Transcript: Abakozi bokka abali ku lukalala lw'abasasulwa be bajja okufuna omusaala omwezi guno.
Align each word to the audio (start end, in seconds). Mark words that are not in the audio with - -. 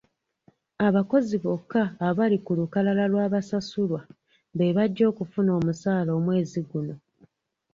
Abakozi 0.87 1.35
bokka 1.43 1.83
abali 2.07 2.37
ku 2.45 2.51
lukalala 2.59 3.03
lw'abasasulwa 3.11 4.01
be 4.57 4.67
bajja 4.77 5.03
okufuna 5.11 5.51
omusaala 5.59 6.11
omwezi 6.19 6.59
guno. 6.69 6.95